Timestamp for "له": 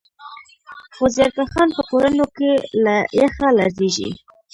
2.83-2.95